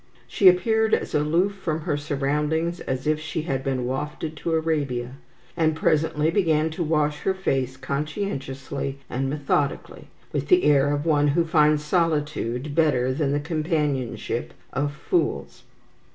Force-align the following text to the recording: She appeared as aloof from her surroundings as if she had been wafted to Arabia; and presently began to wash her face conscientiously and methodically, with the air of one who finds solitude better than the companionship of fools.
She 0.27 0.49
appeared 0.49 0.95
as 0.95 1.13
aloof 1.13 1.53
from 1.53 1.81
her 1.81 1.95
surroundings 1.95 2.79
as 2.79 3.05
if 3.05 3.19
she 3.19 3.43
had 3.43 3.63
been 3.63 3.85
wafted 3.85 4.35
to 4.37 4.53
Arabia; 4.53 5.17
and 5.55 5.75
presently 5.75 6.31
began 6.31 6.71
to 6.71 6.83
wash 6.83 7.19
her 7.19 7.35
face 7.35 7.77
conscientiously 7.77 8.97
and 9.11 9.29
methodically, 9.29 10.07
with 10.33 10.47
the 10.47 10.63
air 10.63 10.91
of 10.91 11.05
one 11.05 11.27
who 11.27 11.45
finds 11.45 11.83
solitude 11.83 12.73
better 12.73 13.13
than 13.13 13.31
the 13.31 13.39
companionship 13.39 14.55
of 14.73 14.91
fools. 14.91 15.65